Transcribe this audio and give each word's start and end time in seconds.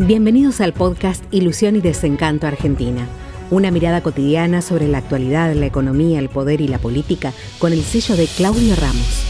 Bienvenidos 0.00 0.60
al 0.60 0.72
podcast 0.72 1.24
Ilusión 1.32 1.76
y 1.76 1.80
Desencanto 1.80 2.48
Argentina. 2.48 3.06
Una 3.52 3.70
mirada 3.70 4.02
cotidiana 4.02 4.60
sobre 4.60 4.88
la 4.88 4.98
actualidad, 4.98 5.54
la 5.54 5.66
economía, 5.66 6.18
el 6.18 6.28
poder 6.28 6.60
y 6.60 6.66
la 6.66 6.78
política 6.78 7.32
con 7.60 7.72
el 7.72 7.80
sello 7.82 8.16
de 8.16 8.26
Claudio 8.26 8.74
Ramos. 8.74 9.24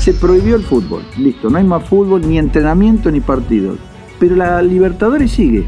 Se 0.00 0.12
prohibió 0.12 0.56
el 0.56 0.64
fútbol, 0.64 1.02
listo, 1.16 1.48
no 1.48 1.56
hay 1.56 1.64
más 1.64 1.88
fútbol, 1.88 2.28
ni 2.28 2.36
entrenamiento, 2.36 3.10
ni 3.10 3.20
partidos. 3.20 3.78
Pero 4.20 4.36
la 4.36 4.60
Libertadores 4.60 5.30
sigue. 5.30 5.66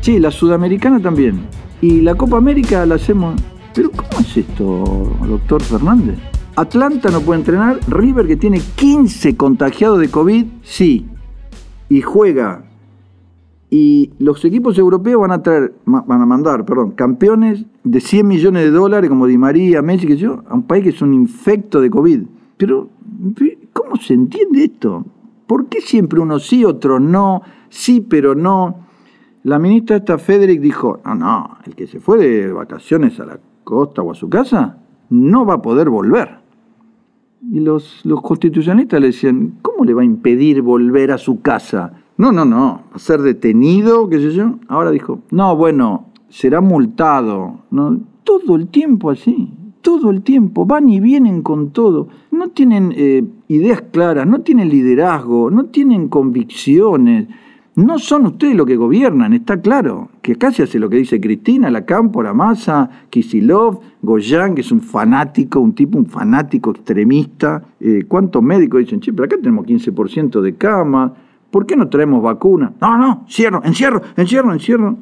Sí, 0.00 0.18
la 0.18 0.32
Sudamericana 0.32 0.98
también. 0.98 1.46
Y 1.80 2.00
la 2.00 2.16
Copa 2.16 2.38
América 2.38 2.84
la 2.86 2.96
hacemos. 2.96 3.40
Pero 3.72 3.92
¿cómo 3.92 4.20
es 4.20 4.36
esto, 4.36 5.16
doctor 5.24 5.62
Fernández? 5.62 6.18
Atlanta 6.56 7.08
no 7.10 7.20
puede 7.20 7.38
entrenar, 7.38 7.78
River 7.86 8.26
que 8.26 8.36
tiene 8.36 8.60
15 8.74 9.36
contagiados 9.36 10.00
de 10.00 10.08
COVID, 10.08 10.44
sí, 10.64 11.06
y 11.88 12.02
juega. 12.02 12.64
Y 13.68 14.12
los 14.18 14.44
equipos 14.44 14.78
europeos 14.78 15.20
van 15.20 15.32
a 15.32 15.42
traer, 15.42 15.74
van 15.84 16.22
a 16.22 16.26
mandar, 16.26 16.64
perdón, 16.64 16.92
campeones 16.92 17.64
de 17.82 18.00
100 18.00 18.26
millones 18.26 18.62
de 18.64 18.70
dólares, 18.70 19.10
como 19.10 19.26
Di 19.26 19.38
María, 19.38 19.82
Messi, 19.82 20.06
que 20.06 20.16
yo, 20.16 20.42
a 20.48 20.54
un 20.54 20.62
país 20.62 20.84
que 20.84 20.90
es 20.90 21.02
un 21.02 21.12
infecto 21.12 21.80
de 21.80 21.90
COVID. 21.90 22.22
Pero, 22.56 22.88
¿cómo 23.72 23.96
se 23.96 24.14
entiende 24.14 24.64
esto? 24.64 25.04
¿Por 25.46 25.66
qué 25.66 25.80
siempre 25.80 26.20
uno 26.20 26.38
sí, 26.38 26.64
otro 26.64 27.00
no? 27.00 27.42
Sí, 27.68 28.00
pero 28.00 28.34
no. 28.34 28.86
La 29.42 29.58
ministra 29.58 29.96
esta 29.96 30.18
Federic 30.18 30.60
dijo, 30.60 31.00
no, 31.04 31.14
no, 31.14 31.58
el 31.64 31.74
que 31.74 31.86
se 31.86 32.00
fue 32.00 32.18
de 32.18 32.52
vacaciones 32.52 33.18
a 33.20 33.26
la 33.26 33.38
costa 33.62 34.02
o 34.02 34.10
a 34.10 34.14
su 34.14 34.28
casa 34.28 34.78
no 35.10 35.44
va 35.44 35.54
a 35.54 35.62
poder 35.62 35.88
volver. 35.88 36.45
Y 37.50 37.60
los, 37.60 38.04
los 38.04 38.22
constitucionalistas 38.22 39.00
le 39.00 39.08
decían, 39.08 39.54
¿cómo 39.62 39.84
le 39.84 39.94
va 39.94 40.02
a 40.02 40.04
impedir 40.04 40.62
volver 40.62 41.12
a 41.12 41.18
su 41.18 41.40
casa? 41.40 41.92
No, 42.18 42.32
no, 42.32 42.44
no, 42.44 42.82
ser 42.96 43.20
detenido, 43.20 44.08
qué 44.08 44.18
sé 44.18 44.32
yo. 44.32 44.54
Ahora 44.68 44.90
dijo, 44.90 45.20
no, 45.30 45.54
bueno, 45.54 46.06
será 46.28 46.60
multado. 46.60 47.60
¿no? 47.70 48.00
Todo 48.24 48.56
el 48.56 48.68
tiempo 48.68 49.10
así, 49.10 49.50
todo 49.82 50.10
el 50.10 50.22
tiempo, 50.22 50.66
van 50.66 50.88
y 50.88 50.98
vienen 51.00 51.42
con 51.42 51.70
todo. 51.70 52.08
No 52.30 52.48
tienen 52.48 52.92
eh, 52.96 53.24
ideas 53.48 53.82
claras, 53.92 54.26
no 54.26 54.40
tienen 54.40 54.68
liderazgo, 54.68 55.50
no 55.50 55.66
tienen 55.66 56.08
convicciones. 56.08 57.28
No 57.76 57.98
son 57.98 58.24
ustedes 58.24 58.54
los 58.54 58.66
que 58.66 58.76
gobiernan, 58.76 59.34
está 59.34 59.60
claro. 59.60 60.08
Que 60.22 60.32
acá 60.32 60.50
se 60.50 60.62
hace 60.62 60.78
lo 60.78 60.88
que 60.88 60.96
dice 60.96 61.20
Cristina, 61.20 61.70
la 61.70 61.84
la 61.86 62.32
Massa, 62.32 62.88
Kisilov, 63.10 63.80
Goyan, 64.00 64.54
que 64.54 64.62
es 64.62 64.72
un 64.72 64.80
fanático, 64.80 65.60
un 65.60 65.74
tipo, 65.74 65.98
un 65.98 66.06
fanático 66.06 66.70
extremista. 66.70 67.62
Eh, 67.78 68.04
¿Cuántos 68.08 68.42
médicos 68.42 68.80
dicen, 68.80 69.00
che, 69.00 69.12
pero 69.12 69.26
acá 69.26 69.36
tenemos 69.36 69.66
15% 69.66 70.40
de 70.40 70.54
cama, 70.54 71.12
¿por 71.50 71.66
qué 71.66 71.76
no 71.76 71.90
traemos 71.90 72.22
vacunas? 72.22 72.72
No, 72.80 72.96
no, 72.96 73.26
cierro, 73.28 73.60
encierro, 73.62 74.00
encierro, 74.16 74.54
encierro. 74.54 74.96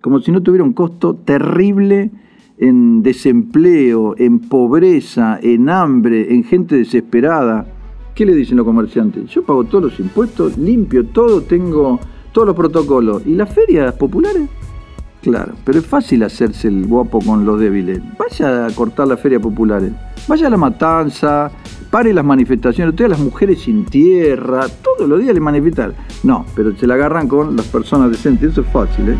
Como 0.00 0.18
si 0.18 0.32
no 0.32 0.42
tuviera 0.42 0.64
un 0.64 0.72
costo 0.72 1.14
terrible 1.14 2.10
en 2.58 3.04
desempleo, 3.04 4.16
en 4.18 4.40
pobreza, 4.40 5.38
en 5.40 5.70
hambre, 5.70 6.34
en 6.34 6.42
gente 6.42 6.74
desesperada. 6.74 7.64
¿Qué 8.14 8.26
le 8.26 8.34
dicen 8.34 8.56
los 8.56 8.66
comerciantes? 8.66 9.30
Yo 9.30 9.42
pago 9.42 9.64
todos 9.64 9.84
los 9.84 10.00
impuestos, 10.00 10.58
limpio 10.58 11.06
todo, 11.06 11.42
tengo 11.42 11.98
todos 12.32 12.48
los 12.48 12.56
protocolos. 12.56 13.22
¿Y 13.26 13.34
las 13.34 13.52
ferias 13.52 13.94
populares? 13.94 14.48
Claro, 15.22 15.52
pero 15.64 15.78
es 15.78 15.86
fácil 15.86 16.22
hacerse 16.22 16.68
el 16.68 16.86
guapo 16.86 17.20
con 17.20 17.44
los 17.44 17.60
débiles. 17.60 18.00
Vaya 18.18 18.66
a 18.66 18.70
cortar 18.70 19.06
las 19.06 19.20
ferias 19.20 19.42
populares, 19.42 19.92
vaya 20.26 20.46
a 20.46 20.50
la 20.50 20.56
matanza, 20.56 21.50
pare 21.90 22.14
las 22.14 22.24
manifestaciones, 22.24 22.92
ustedes 22.92 23.10
las 23.10 23.20
mujeres 23.20 23.60
sin 23.60 23.84
tierra, 23.84 24.66
todos 24.82 25.06
los 25.08 25.20
días 25.20 25.34
le 25.34 25.40
manifiestan. 25.40 25.92
No, 26.22 26.46
pero 26.54 26.74
se 26.74 26.86
la 26.86 26.94
agarran 26.94 27.28
con 27.28 27.54
las 27.54 27.66
personas 27.66 28.10
decentes, 28.10 28.52
eso 28.52 28.62
es 28.62 28.66
fácil, 28.68 29.10
¿eh? 29.10 29.18